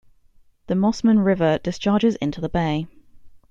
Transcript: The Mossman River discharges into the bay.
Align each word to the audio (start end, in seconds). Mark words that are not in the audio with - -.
The 0.65 0.73
Mossman 0.73 1.19
River 1.19 1.59
discharges 1.59 2.15
into 2.15 2.41
the 2.41 2.49
bay. 2.49 2.87